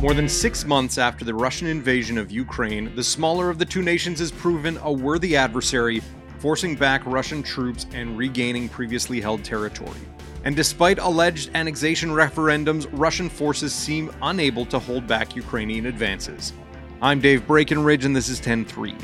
[0.00, 3.82] More than six months after the Russian invasion of Ukraine, the smaller of the two
[3.82, 6.02] nations has proven a worthy adversary,
[6.38, 10.00] forcing back Russian troops and regaining previously held territory.
[10.44, 16.54] And despite alleged annexation referendums, Russian forces seem unable to hold back Ukrainian advances.
[17.02, 18.96] I'm Dave Breckenridge, and this is 10 3.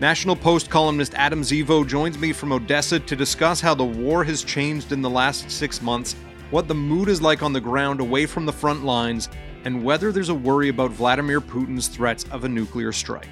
[0.00, 4.44] National Post columnist Adam Zivo joins me from Odessa to discuss how the war has
[4.44, 6.14] changed in the last six months,
[6.50, 9.28] what the mood is like on the ground away from the front lines,
[9.64, 13.28] and whether there's a worry about Vladimir Putin's threats of a nuclear strike.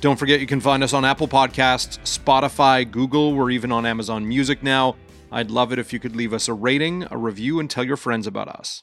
[0.00, 4.26] Don't forget you can find us on Apple Podcasts, Spotify, Google, we're even on Amazon
[4.26, 4.96] Music now.
[5.30, 7.96] I'd love it if you could leave us a rating, a review, and tell your
[7.96, 8.82] friends about us.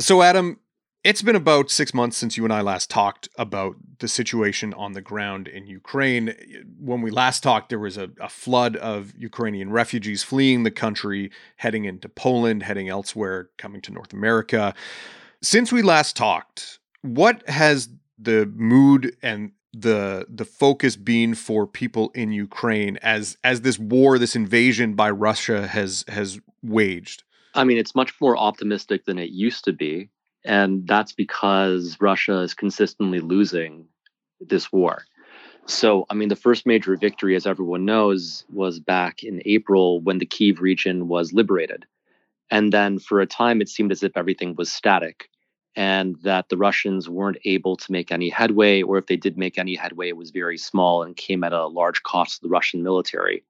[0.00, 0.58] So, Adam,
[1.06, 4.92] it's been about six months since you and I last talked about the situation on
[4.92, 6.34] the ground in Ukraine.
[6.80, 11.30] When we last talked, there was a, a, flood of Ukrainian refugees fleeing the country,
[11.58, 14.74] heading into Poland, heading elsewhere, coming to North America.
[15.40, 22.10] Since we last talked, what has the mood and the the focus been for people
[22.16, 27.22] in Ukraine as as this war, this invasion by Russia has has waged?
[27.54, 30.10] I mean, it's much more optimistic than it used to be.
[30.46, 33.86] And that's because Russia is consistently losing
[34.40, 35.04] this war.
[35.66, 40.18] So, I mean, the first major victory, as everyone knows, was back in April when
[40.18, 41.84] the Kiev region was liberated.
[42.50, 45.28] And then for a time, it seemed as if everything was static
[45.74, 49.58] and that the Russians weren't able to make any headway, or if they did make
[49.58, 52.82] any headway, it was very small and came at a large cost to the Russian
[52.82, 53.42] military.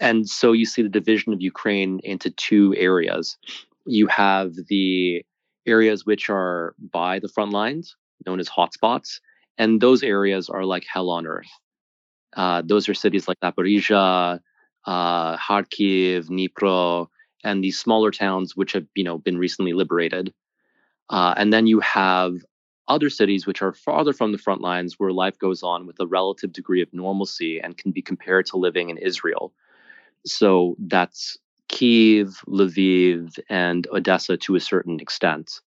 [0.00, 3.36] And so you see the division of Ukraine into two areas.
[3.84, 5.24] You have the
[5.66, 9.20] areas which are by the front lines, known as hotspots,
[9.56, 11.50] and those areas are like hell on earth.
[12.36, 14.40] Uh, those are cities like Zaporizhia,
[14.86, 17.08] uh, Kharkiv, Dnipro,
[17.44, 20.32] and these smaller towns which have you know been recently liberated.
[21.10, 22.34] Uh, and then you have
[22.86, 26.06] other cities which are farther from the front lines where life goes on with a
[26.06, 29.52] relative degree of normalcy and can be compared to living in Israel.
[30.24, 31.36] So that's
[31.68, 35.60] Kiev, Lviv, and Odessa to a certain extent.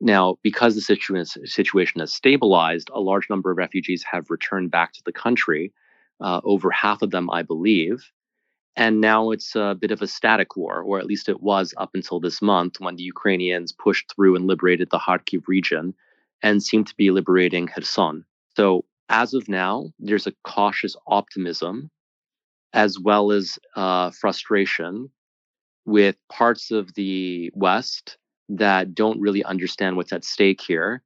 [0.00, 4.92] Now, because the situa- situation has stabilized, a large number of refugees have returned back
[4.92, 5.72] to the country,
[6.20, 8.10] uh, over half of them, I believe.
[8.76, 11.90] And now it's a bit of a static war, or at least it was up
[11.94, 15.94] until this month when the Ukrainians pushed through and liberated the Kharkiv region
[16.42, 18.24] and seem to be liberating Kherson.
[18.54, 21.90] So, as of now, there's a cautious optimism
[22.74, 25.10] as well as uh, frustration
[25.86, 31.02] with parts of the West that don't really understand what's at stake here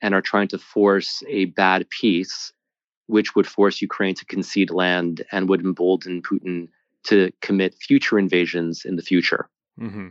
[0.00, 2.52] and are trying to force a bad peace,
[3.06, 6.68] which would force Ukraine to concede land and would embolden Putin
[7.04, 9.48] to commit future invasions in the future.
[9.80, 10.08] Mm-hmm.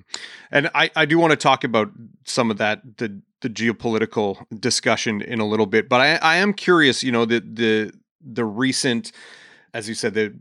[0.51, 1.91] And I, I do want to talk about
[2.25, 6.53] some of that the the geopolitical discussion in a little bit, but I, I am
[6.53, 7.03] curious.
[7.03, 7.91] You know the the
[8.21, 9.11] the recent,
[9.73, 10.33] as you said, the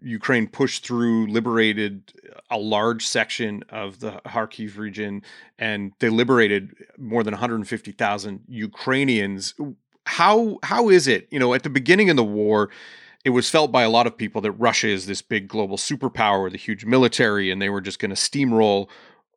[0.00, 2.12] Ukraine pushed through, liberated
[2.50, 5.22] a large section of the Kharkiv region,
[5.58, 9.54] and they liberated more than 150,000 Ukrainians.
[10.06, 11.26] How how is it?
[11.30, 12.70] You know, at the beginning of the war,
[13.24, 16.52] it was felt by a lot of people that Russia is this big global superpower
[16.52, 18.88] a huge military, and they were just going to steamroll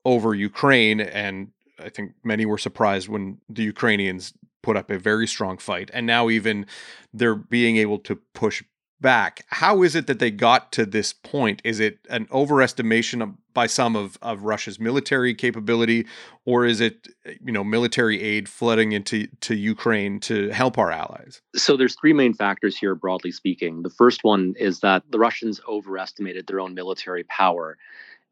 [0.05, 0.99] over Ukraine.
[0.99, 5.89] And I think many were surprised when the Ukrainians put up a very strong fight.
[5.93, 6.65] And now even
[7.13, 8.61] they're being able to push
[9.01, 9.45] back.
[9.47, 11.61] How is it that they got to this point?
[11.63, 16.05] Is it an overestimation of, by some of, of Russia's military capability,
[16.45, 21.41] or is it you know military aid flooding into to Ukraine to help our allies?
[21.55, 23.83] So there's three main factors here, broadly speaking.
[23.83, 27.77] The first one is that the Russians overestimated their own military power,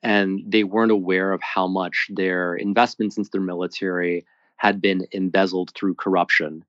[0.04, 4.26] and they weren't aware of how much their investments into their military
[4.58, 6.64] had been embezzled through corruption.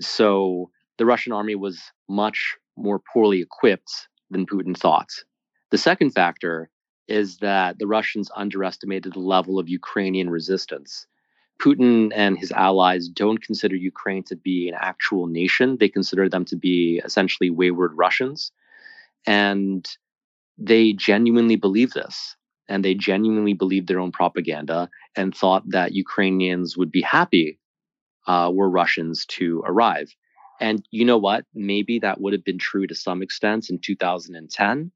[0.00, 5.10] So the Russian army was much more poorly equipped than Putin thought.
[5.70, 6.70] The second factor
[7.08, 11.06] is that the Russians underestimated the level of Ukrainian resistance.
[11.60, 15.76] Putin and his allies don't consider Ukraine to be an actual nation.
[15.78, 18.50] They consider them to be essentially wayward Russians.
[19.26, 19.88] And
[20.58, 22.36] they genuinely believe this.
[22.68, 27.58] And they genuinely believed their own propaganda and thought that Ukrainians would be happy
[28.26, 30.14] uh, were Russians to arrive.
[30.64, 31.44] And you know what?
[31.54, 34.90] Maybe that would have been true to some extent in 2010,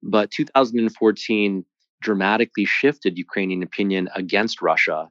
[0.00, 1.64] but 2014
[2.00, 5.08] dramatically shifted Ukrainian opinion against Russia,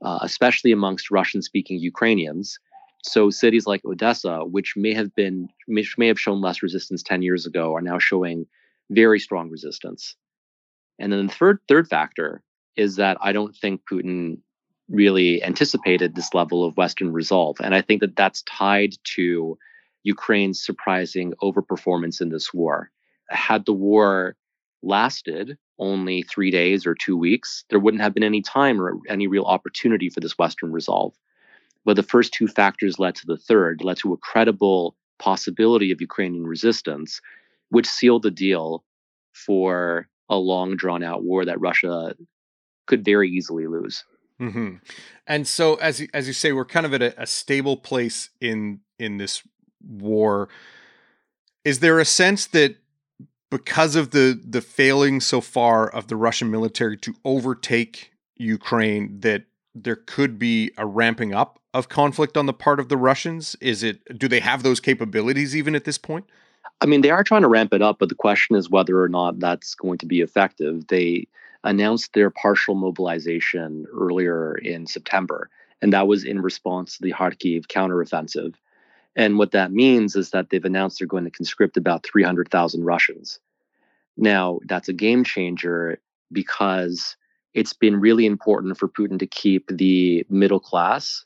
[0.00, 2.56] uh, especially amongst Russian speaking Ukrainians.
[3.02, 7.22] So cities like Odessa, which may have been which may have shown less resistance 10
[7.22, 8.46] years ago, are now showing
[8.90, 10.14] very strong resistance.
[11.00, 12.44] And then the third third factor
[12.76, 14.38] is that I don't think Putin
[14.88, 19.58] really anticipated this level of Western resolve, and I think that that's tied to
[20.02, 22.90] Ukraine's surprising overperformance in this war.
[23.28, 24.36] Had the war
[24.82, 29.26] lasted only three days or two weeks, there wouldn't have been any time or any
[29.26, 31.14] real opportunity for this Western resolve.
[31.84, 36.00] But the first two factors led to the third, led to a credible possibility of
[36.00, 37.20] Ukrainian resistance,
[37.70, 38.84] which sealed the deal
[39.32, 42.14] for a long drawn out war that Russia
[42.86, 44.04] could very easily lose.
[44.40, 44.76] Mm-hmm.
[45.26, 48.80] And so, as as you say, we're kind of at a, a stable place in
[48.98, 49.42] in this
[49.80, 50.48] war.
[51.64, 52.76] Is there a sense that
[53.50, 59.44] because of the the failing so far of the Russian military to overtake Ukraine, that
[59.74, 63.56] there could be a ramping up of conflict on the part of the Russians?
[63.60, 66.26] Is it do they have those capabilities even at this point?
[66.80, 69.08] I mean, they are trying to ramp it up, but the question is whether or
[69.08, 70.86] not that's going to be effective.
[70.86, 71.26] They
[71.64, 75.50] announced their partial mobilization earlier in September,
[75.82, 78.54] and that was in response to the Kharkiv counteroffensive.
[79.16, 83.40] And what that means is that they've announced they're going to conscript about 300,000 Russians.
[84.16, 86.00] Now, that's a game changer
[86.30, 87.16] because
[87.54, 91.24] it's been really important for Putin to keep the middle class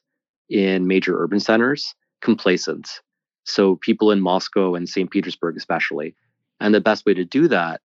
[0.48, 3.00] in major urban centers complacent.
[3.44, 5.10] So, people in Moscow and St.
[5.10, 6.14] Petersburg, especially.
[6.60, 7.80] And the best way to do that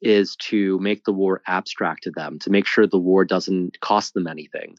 [0.00, 4.14] is to make the war abstract to them, to make sure the war doesn't cost
[4.14, 4.76] them anything.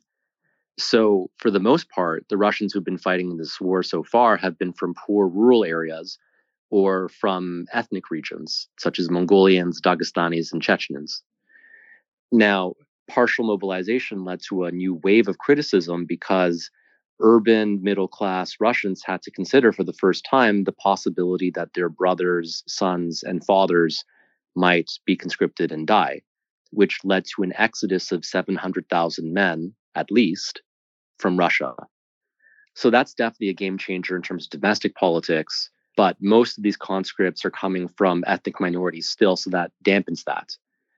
[0.77, 4.37] So, for the most part, the Russians who've been fighting in this war so far
[4.37, 6.17] have been from poor rural areas
[6.69, 11.21] or from ethnic regions, such as Mongolians, Dagestanis, and Chechens.
[12.31, 12.75] Now,
[13.09, 16.69] partial mobilization led to a new wave of criticism because
[17.19, 21.89] urban middle class Russians had to consider for the first time the possibility that their
[21.89, 24.05] brothers, sons, and fathers
[24.55, 26.21] might be conscripted and die,
[26.71, 30.61] which led to an exodus of 700,000 men, at least,
[31.17, 31.73] from Russia.
[32.75, 35.69] So that's definitely a game changer in terms of domestic politics.
[35.97, 40.49] But most of these conscripts are coming from ethnic minorities still, so that dampens that.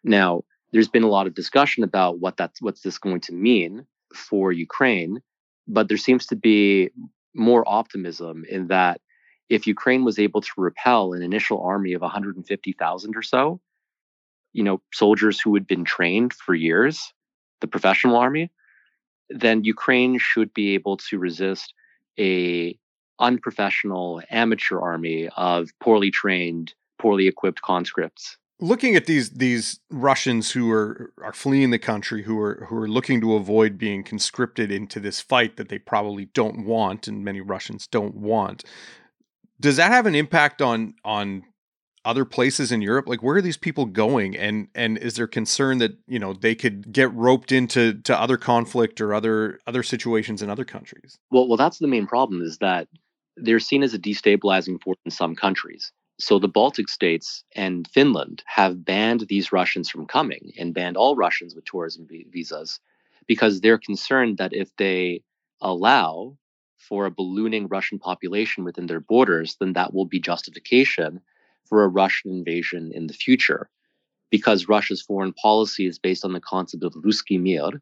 [0.03, 3.85] Now, there's been a lot of discussion about what that's what's this going to mean
[4.13, 5.21] for Ukraine,
[5.67, 6.91] but there seems to be
[7.33, 9.01] more optimism in that
[9.51, 13.59] if Ukraine was able to repel an initial army of 150,000 or so,
[14.53, 17.13] you know, soldiers who had been trained for years,
[17.59, 18.49] the professional army,
[19.29, 21.73] then Ukraine should be able to resist
[22.17, 22.77] a
[23.19, 28.37] unprofessional amateur army of poorly trained, poorly equipped conscripts.
[28.61, 32.87] Looking at these these Russians who are are fleeing the country, who are who are
[32.87, 37.41] looking to avoid being conscripted into this fight that they probably don't want, and many
[37.41, 38.63] Russians don't want,
[39.61, 41.43] does that have an impact on on
[42.03, 43.07] other places in Europe?
[43.07, 44.35] Like where are these people going?
[44.35, 48.37] And and is there concern that, you know, they could get roped into to other
[48.37, 51.17] conflict or other other situations in other countries?
[51.29, 52.87] Well, well that's the main problem is that
[53.37, 55.91] they're seen as a destabilizing force in some countries.
[56.19, 61.15] So the Baltic states and Finland have banned these Russians from coming and banned all
[61.15, 62.79] Russians with tourism visas
[63.27, 65.23] because they're concerned that if they
[65.61, 66.37] allow
[66.81, 71.21] for a ballooning Russian population within their borders, then that will be justification
[71.65, 73.69] for a Russian invasion in the future.
[74.29, 77.81] Because Russia's foreign policy is based on the concept of Ruski Mir,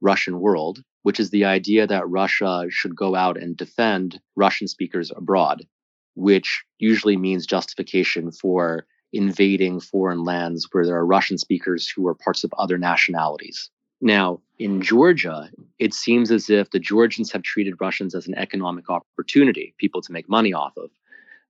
[0.00, 5.12] Russian world, which is the idea that Russia should go out and defend Russian speakers
[5.14, 5.66] abroad,
[6.14, 12.14] which usually means justification for invading foreign lands where there are Russian speakers who are
[12.14, 13.70] parts of other nationalities.
[14.00, 18.88] Now, in Georgia, it seems as if the Georgians have treated Russians as an economic
[18.88, 20.90] opportunity, people to make money off of,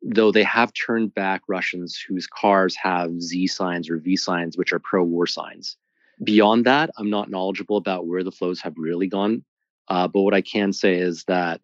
[0.03, 4.73] though they have turned back Russians whose cars have Z signs or V signs, which
[4.73, 5.77] are pro war signs.
[6.23, 9.45] Beyond that, I'm not knowledgeable about where the flows have really gone.
[9.89, 11.61] Uh, but what I can say is that,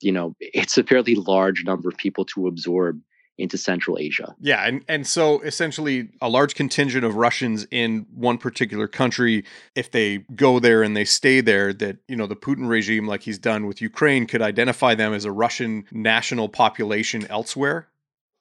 [0.00, 3.00] you know, it's a fairly large number of people to absorb
[3.38, 4.34] into Central Asia.
[4.40, 9.90] Yeah, and and so essentially a large contingent of Russians in one particular country if
[9.92, 13.38] they go there and they stay there that, you know, the Putin regime like he's
[13.38, 17.88] done with Ukraine could identify them as a Russian national population elsewhere.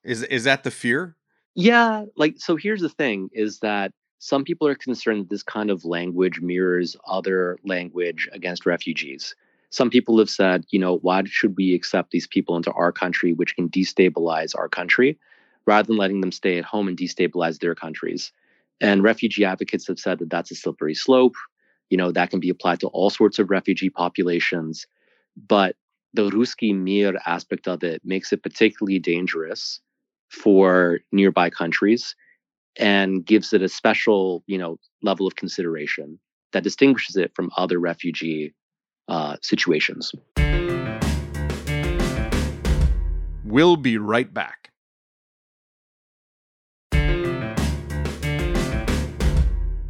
[0.04, 1.16] Is is that the fear?
[1.54, 5.70] Yeah, like so here's the thing is that some people are concerned that this kind
[5.70, 9.36] of language mirrors other language against refugees
[9.78, 13.34] some people have said, you know, why should we accept these people into our country,
[13.34, 15.12] which can destabilize our country,
[15.66, 18.32] rather than letting them stay at home and destabilize their countries?
[18.82, 21.36] And refugee advocates have said that that's a slippery slope.
[21.92, 24.88] You know, that can be applied to all sorts of refugee populations.
[25.56, 25.76] But
[26.14, 29.82] the Ruski Mir aspect of it makes it particularly dangerous
[30.30, 32.16] for nearby countries.
[32.78, 36.20] and gives it a special, you know, level of consideration
[36.54, 38.54] that distinguishes it from other refugee
[39.08, 40.14] uh, situations.
[43.44, 44.72] We'll be right back.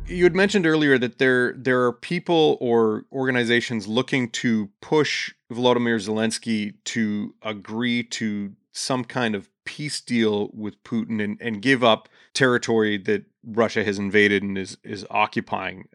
[0.10, 5.98] You had mentioned earlier that there there are people or organizations looking to push Volodymyr
[6.00, 12.08] Zelensky to agree to some kind of peace deal with Putin and, and give up
[12.34, 15.86] territory that Russia has invaded and is is occupying.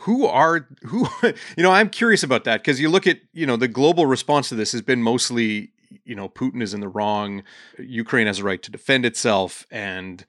[0.00, 3.56] Who are who you know, I'm curious about that because you look at, you know,
[3.56, 5.72] the global response to this has been mostly,
[6.04, 7.42] you know, Putin is in the wrong,
[7.78, 10.24] Ukraine has a right to defend itself and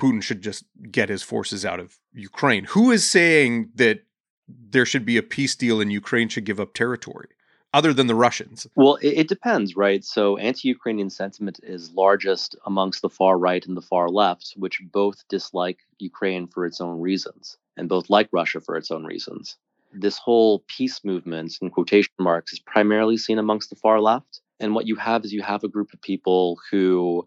[0.00, 2.64] Putin should just get his forces out of Ukraine.
[2.64, 4.02] Who is saying that
[4.48, 7.28] there should be a peace deal and Ukraine should give up territory?
[7.72, 8.66] Other than the Russians?
[8.74, 10.04] Well, it, it depends, right?
[10.04, 14.82] So, anti Ukrainian sentiment is largest amongst the far right and the far left, which
[14.90, 19.56] both dislike Ukraine for its own reasons and both like Russia for its own reasons.
[19.92, 24.40] This whole peace movement, in quotation marks, is primarily seen amongst the far left.
[24.60, 27.26] And what you have is you have a group of people who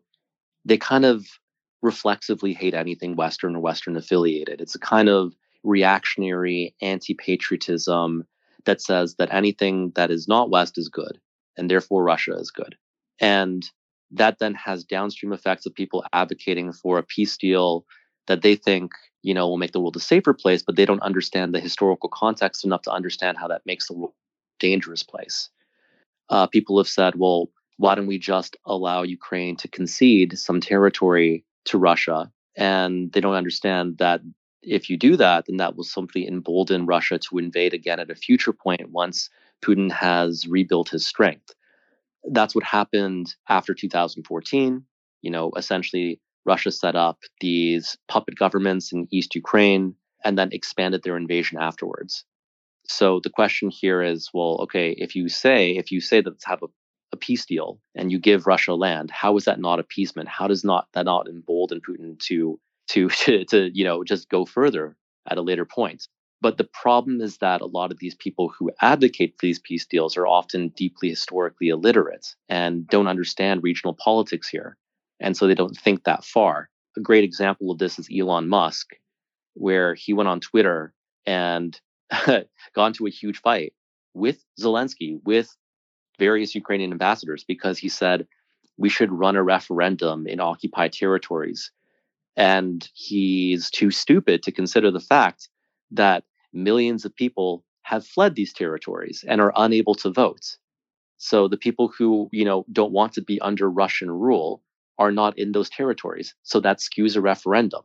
[0.64, 1.26] they kind of
[1.82, 4.62] reflexively hate anything Western or Western affiliated.
[4.62, 5.34] It's a kind of
[5.64, 8.26] reactionary anti patriotism
[8.66, 11.20] that says that anything that is not West is good,
[11.58, 12.76] and therefore Russia is good.
[13.20, 13.68] And
[14.12, 17.86] that then has downstream effects of people advocating for a peace deal
[18.28, 18.92] that they think
[19.24, 22.10] you know will make the world a safer place, but they don't understand the historical
[22.10, 25.50] context enough to understand how that makes the world a dangerous place.
[26.30, 31.44] Uh, people have said, well, why don't we just allow Ukraine to concede some territory
[31.66, 32.32] to Russia.
[32.56, 34.22] And they don't understand that
[34.62, 38.16] if you do that, then that will simply embolden Russia to invade again at a
[38.16, 39.30] future point once
[39.64, 41.54] Putin has rebuilt his strength.
[42.32, 44.84] That's what happened after 2014.
[45.22, 51.04] You know, essentially, Russia set up these puppet governments in East Ukraine and then expanded
[51.04, 52.26] their invasion afterwards.
[52.88, 56.46] So the question here is, well, okay, if you say if you say that it's
[56.46, 56.68] have a
[57.14, 60.28] a peace deal and you give Russia land, how is that not appeasement?
[60.28, 62.60] How does not that not embolden Putin to
[62.90, 64.98] to to, to you know just go further
[65.30, 66.08] at a later point?
[66.42, 69.86] But the problem is that a lot of these people who advocate for these peace
[69.86, 74.76] deals are often deeply historically illiterate and don't understand regional politics here.
[75.24, 76.70] And so they don't think that far.
[76.98, 78.90] A great example of this is Elon Musk,
[79.54, 80.94] where he went on Twitter
[81.26, 81.80] and
[82.28, 83.74] got into a huge fight
[84.14, 85.56] with Zelensky, with
[86.20, 88.28] various Ukrainian ambassadors because he said
[88.78, 91.72] we should run a referendum in occupied territories.
[92.36, 95.50] And he's too stupid to consider the fact
[95.92, 100.58] that millions of people have fled these territories and are unable to vote.
[101.18, 104.62] So the people who, you know, don't want to be under Russian rule
[105.04, 106.34] are not in those territories.
[106.44, 107.84] So that skews a referendum.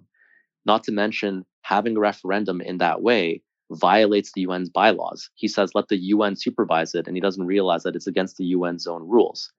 [0.64, 5.28] Not to mention having a referendum in that way violates the UN's bylaws.
[5.34, 8.54] He says, let the UN supervise it, and he doesn't realize that it's against the
[8.54, 9.52] UN's own rules.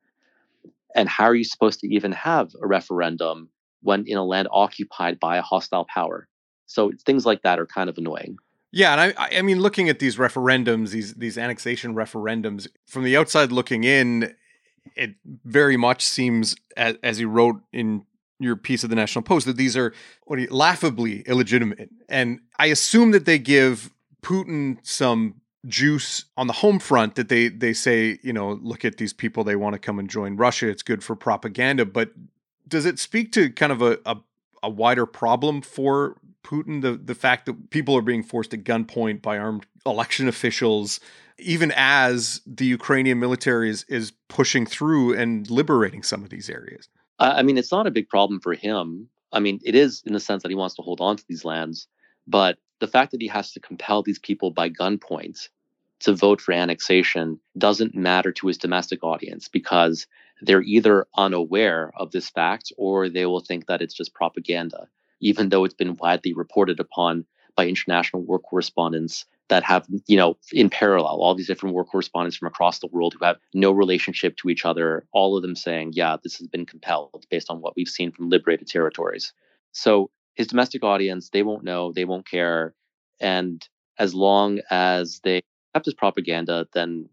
[0.95, 3.49] And how are you supposed to even have a referendum
[3.81, 6.27] when in a land occupied by a hostile power?
[6.65, 8.37] So things like that are kind of annoying.
[8.71, 13.17] Yeah, and I, I mean, looking at these referendums, these these annexation referendums, from the
[13.17, 14.35] outside looking in,
[14.95, 18.05] it very much seems, as, as you wrote in
[18.39, 19.93] your piece of the National Post, that these are
[20.29, 21.89] you, laughably illegitimate.
[22.07, 25.36] And I assume that they give Putin some
[25.67, 29.43] juice on the home front that they they say you know look at these people
[29.43, 32.12] they want to come and join Russia it's good for propaganda but
[32.65, 34.15] does it speak to kind of a, a,
[34.63, 39.21] a wider problem for Putin the the fact that people are being forced at gunpoint
[39.21, 41.01] by armed election officials
[41.39, 46.89] even as the Ukrainian military is is pushing through and liberating some of these areas.
[47.19, 49.10] I mean it's not a big problem for him.
[49.31, 51.46] I mean it is in the sense that he wants to hold on to these
[51.46, 51.88] lands
[52.29, 55.50] but the fact that he has to compel these people by gunpoint
[56.01, 60.08] to vote for annexation doesn't matter to his domestic audience because
[60.41, 64.88] they're either unaware of this fact or they will think that it's just propaganda,
[65.19, 67.25] even though it's been widely reported upon
[67.59, 72.37] by international war correspondents that have, you know, in parallel, all these different war correspondents
[72.37, 75.91] from across the world who have no relationship to each other, all of them saying,
[75.93, 79.33] yeah, this has been compelled based on what we've seen from liberated territories.
[79.73, 82.73] So his domestic audience, they won't know, they won't care.
[83.19, 85.41] And as long as they
[85.73, 87.09] accept his propaganda, then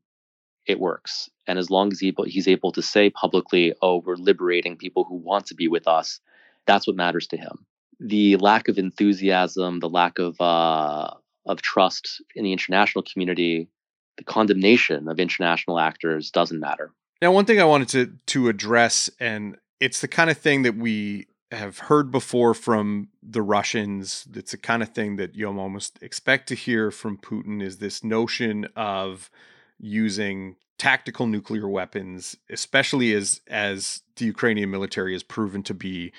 [0.64, 1.28] it works.
[1.48, 5.16] And as long as he, he's able to say publicly, oh, we're liberating people who
[5.16, 6.20] want to be with us,
[6.68, 7.66] that's what matters to him.
[8.00, 11.10] The lack of enthusiasm, the lack of, uh,
[11.46, 13.68] of trust in the international community,
[14.16, 16.92] the condemnation of international actors doesn't matter.
[17.22, 20.76] Now, one thing I wanted to to address, and it's the kind of thing that
[20.76, 24.26] we have heard before from the Russians.
[24.34, 28.02] It's the kind of thing that you almost expect to hear from Putin is this
[28.02, 29.30] notion of
[29.78, 36.12] using tactical nuclear weapons, especially as as the Ukrainian military has proven to be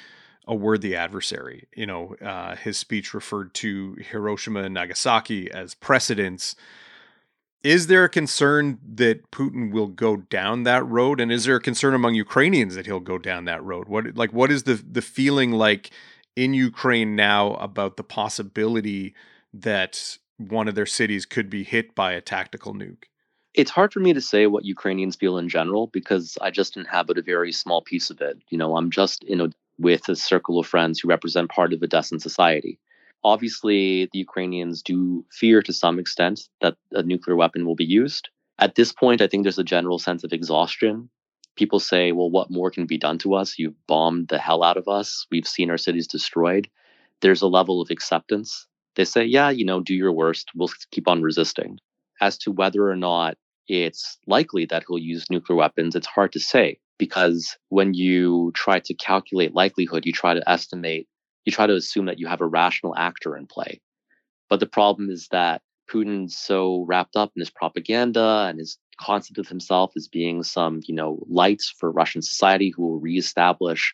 [0.47, 1.67] a worthy adversary.
[1.75, 6.55] You know, uh, his speech referred to Hiroshima and Nagasaki as precedents.
[7.63, 11.61] Is there a concern that Putin will go down that road, and is there a
[11.61, 13.89] concern among Ukrainians that he'll go down that road?
[13.89, 15.91] What like what is the the feeling like
[16.35, 19.15] in Ukraine now about the possibility
[19.53, 23.05] that one of their cities could be hit by a tactical nuke?
[23.53, 27.17] It's hard for me to say what Ukrainians feel in general because I just inhabit
[27.17, 28.37] a very small piece of it.
[28.49, 31.79] You know, I'm just in a with a circle of friends who represent part of
[31.79, 32.79] the Odessan society.
[33.23, 38.29] Obviously, the Ukrainians do fear to some extent that a nuclear weapon will be used.
[38.59, 41.09] At this point, I think there's a general sense of exhaustion.
[41.55, 43.57] People say, well, what more can be done to us?
[43.57, 45.25] You've bombed the hell out of us.
[45.31, 46.69] We've seen our cities destroyed.
[47.21, 48.67] There's a level of acceptance.
[48.95, 50.51] They say, yeah, you know, do your worst.
[50.55, 51.79] We'll keep on resisting.
[52.21, 56.39] As to whether or not it's likely that he'll use nuclear weapons, it's hard to
[56.39, 61.07] say because when you try to calculate likelihood, you try to estimate,
[61.45, 63.79] you try to assume that you have a rational actor in play.
[64.49, 65.61] But the problem is that
[65.91, 70.81] Putin's so wrapped up in his propaganda and his concept of himself as being some,
[70.85, 73.93] you know, lights for Russian society who will reestablish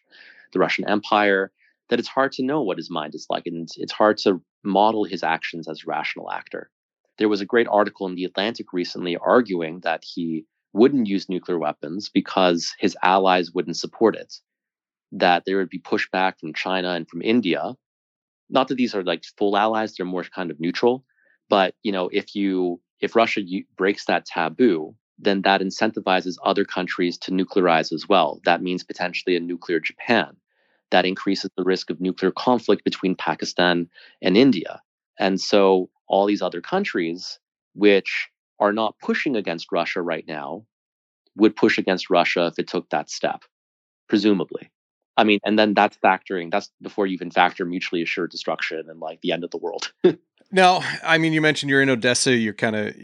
[0.53, 1.51] the Russian Empire
[1.89, 3.45] that it's hard to know what his mind is like.
[3.45, 6.69] And it's hard to model his actions as a rational actor.
[7.17, 11.59] There was a great article in The Atlantic recently arguing that he wouldn't use nuclear
[11.59, 14.33] weapons because his allies wouldn't support it.
[15.11, 17.75] That there would be pushback from China and from India.
[18.49, 21.05] Not that these are like full allies; they're more kind of neutral.
[21.49, 23.41] But you know, if you if Russia
[23.77, 28.41] breaks that taboo, then that incentivizes other countries to nuclearize as well.
[28.45, 30.35] That means potentially a nuclear Japan.
[30.91, 33.89] That increases the risk of nuclear conflict between Pakistan
[34.21, 34.81] and India.
[35.19, 37.39] And so all these other countries,
[37.73, 38.29] which
[38.59, 40.65] are not pushing against Russia right now
[41.35, 43.43] would push against Russia if it took that step,
[44.07, 44.71] presumably.
[45.17, 48.99] I mean, and then that's factoring, that's before you even factor mutually assured destruction and
[48.99, 49.91] like the end of the world.
[50.51, 52.95] now, I mean, you mentioned you're in Odessa, you're kind of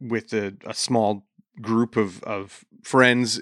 [0.00, 1.26] with a, a small
[1.60, 3.40] group of, of friends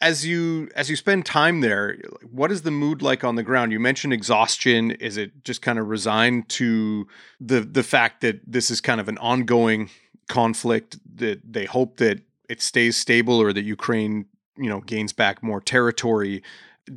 [0.00, 1.98] as you as you spend time there
[2.30, 5.78] what is the mood like on the ground you mentioned exhaustion is it just kind
[5.78, 7.06] of resigned to
[7.38, 9.90] the the fact that this is kind of an ongoing
[10.30, 15.42] conflict that they hope that it stays stable or that Ukraine, you know, gains back
[15.42, 16.42] more territory.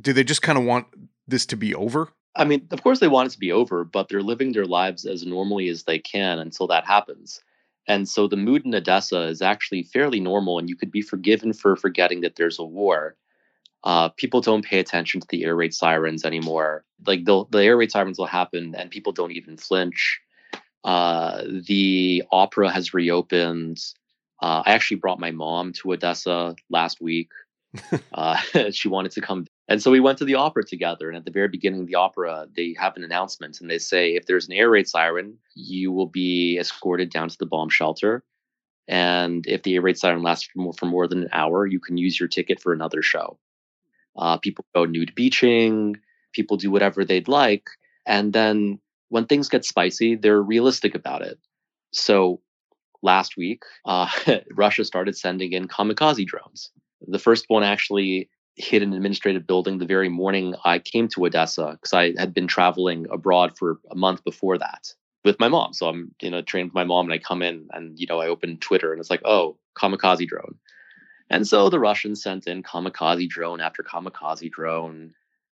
[0.00, 0.86] Do they just kind of want
[1.28, 2.08] this to be over?
[2.36, 5.04] I mean, of course they want it to be over, but they're living their lives
[5.04, 7.40] as normally as they can until that happens.
[7.86, 11.52] And so the mood in Odessa is actually fairly normal, and you could be forgiven
[11.52, 13.16] for forgetting that there's a war.
[13.84, 16.84] Uh, people don't pay attention to the air raid sirens anymore.
[17.06, 20.20] Like the air raid sirens will happen, and people don't even flinch.
[20.84, 23.78] Uh, the opera has reopened.
[24.42, 27.30] Uh, I actually brought my mom to Odessa last week.
[28.14, 28.36] uh,
[28.70, 29.46] she wanted to come.
[29.66, 31.08] And so we went to the opera together.
[31.08, 34.14] And at the very beginning of the opera, they have an announcement and they say
[34.14, 38.22] if there's an air raid siren, you will be escorted down to the bomb shelter.
[38.86, 41.80] And if the air raid siren lasts for more, for more than an hour, you
[41.80, 43.38] can use your ticket for another show.
[44.16, 45.96] Uh, people go nude beaching,
[46.32, 47.68] people do whatever they'd like.
[48.06, 48.80] And then
[49.14, 51.38] when things get spicy, they're realistic about it.
[51.92, 52.40] So
[53.00, 54.10] last week, uh,
[54.50, 56.72] Russia started sending in kamikaze drones.
[57.06, 61.78] The first one actually hit an administrative building the very morning I came to Odessa
[61.80, 64.92] because I had been traveling abroad for a month before that
[65.24, 65.74] with my mom.
[65.74, 68.20] So I'm, you know, trained with my mom and I come in and, you know,
[68.20, 70.56] I open Twitter and it's like, oh, kamikaze drone.
[71.30, 75.12] And so the Russians sent in kamikaze drone after kamikaze drone.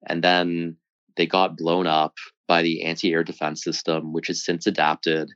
[0.08, 0.78] And then
[1.20, 2.16] they got blown up
[2.48, 5.30] by the anti-air defense system, which has since adapted.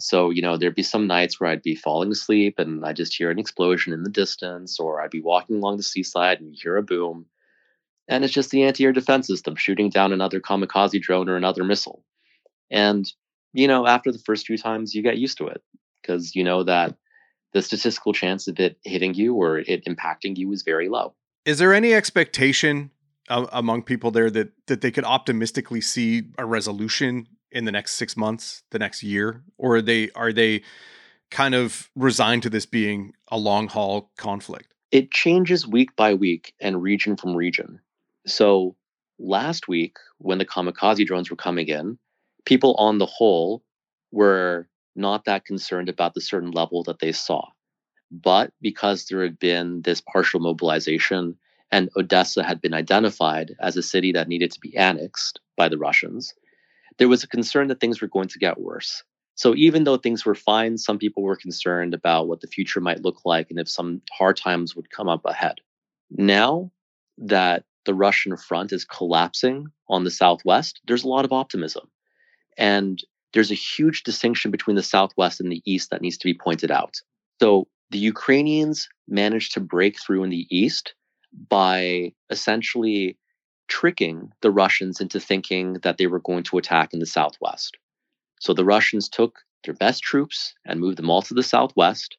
[0.00, 3.14] So, you know, there'd be some nights where I'd be falling asleep and I just
[3.14, 6.78] hear an explosion in the distance, or I'd be walking along the seaside and hear
[6.78, 7.26] a boom.
[8.08, 11.64] And it's just the anti air defense system shooting down another kamikaze drone or another
[11.64, 12.02] missile.
[12.70, 13.06] And,
[13.52, 15.62] you know, after the first few times, you get used to it
[16.00, 16.96] because you know that
[17.52, 21.14] the statistical chance of it hitting you or it impacting you is very low.
[21.44, 22.90] Is there any expectation
[23.30, 28.16] among people there that that they could optimistically see a resolution in the next six
[28.16, 30.62] months, the next year, or are they are they
[31.30, 34.74] kind of resigned to this being a long haul conflict?
[34.90, 37.80] It changes week by week and region from region.
[38.26, 38.76] So
[39.18, 41.98] last week, when the kamikaze drones were coming in,
[42.44, 43.62] people on the whole
[44.10, 47.46] were not that concerned about the certain level that they saw.
[48.10, 51.36] But because there had been this partial mobilization
[51.72, 55.78] and Odessa had been identified as a city that needed to be annexed by the
[55.78, 56.34] Russians,
[56.98, 59.02] there was a concern that things were going to get worse.
[59.36, 63.02] So even though things were fine, some people were concerned about what the future might
[63.02, 65.60] look like and if some hard times would come up ahead.
[66.10, 66.70] Now
[67.16, 71.88] that the Russian front is collapsing on the southwest, there's a lot of optimism.
[72.58, 73.02] And
[73.32, 76.70] there's a huge distinction between the southwest and the east that needs to be pointed
[76.70, 76.96] out.
[77.40, 80.94] So the Ukrainians managed to break through in the east
[81.48, 83.16] by essentially
[83.68, 87.76] tricking the Russians into thinking that they were going to attack in the southwest.
[88.40, 92.16] So the Russians took their best troops and moved them all to the southwest.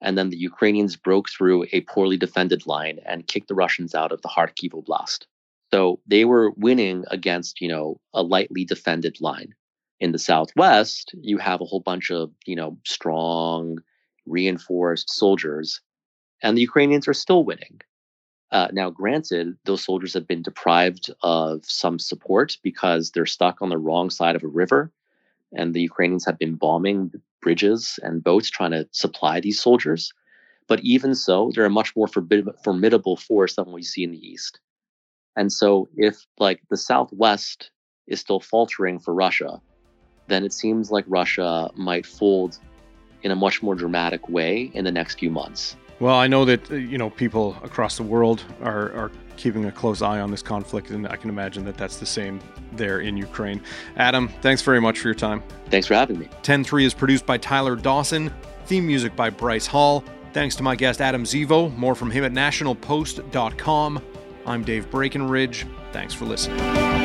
[0.00, 4.12] And then the Ukrainians broke through a poorly defended line and kicked the Russians out
[4.12, 5.26] of the Kharkiv Oblast.
[5.72, 9.54] So they were winning against, you know, a lightly defended line.
[10.00, 13.78] In the southwest, you have a whole bunch of, you know, strong,
[14.26, 15.80] reinforced soldiers,
[16.42, 17.80] and the Ukrainians are still winning.
[18.50, 23.68] Uh, now, granted, those soldiers have been deprived of some support because they're stuck on
[23.68, 24.92] the wrong side of a river,
[25.52, 30.12] and the Ukrainians have been bombing bridges and boats trying to supply these soldiers.
[30.66, 34.60] But even so, they're a much more formidable force than we see in the east.
[35.36, 37.70] And so, if like the southwest
[38.06, 39.60] is still faltering for Russia,
[40.28, 42.58] then it seems like Russia might fold
[43.22, 45.76] in a much more dramatic way in the next few months.
[46.00, 49.72] Well, I know that uh, you know people across the world are, are keeping a
[49.72, 52.40] close eye on this conflict, and I can imagine that that's the same
[52.72, 53.60] there in Ukraine.
[53.96, 55.42] Adam, thanks very much for your time.
[55.70, 56.28] Thanks for having me.
[56.42, 58.32] 10-3 is produced by Tyler Dawson.
[58.66, 60.04] Theme music by Bryce Hall.
[60.32, 61.74] Thanks to my guest Adam Zivo.
[61.76, 64.02] More from him at nationalpost.com.
[64.46, 65.66] I'm Dave Breckenridge.
[65.92, 67.03] Thanks for listening.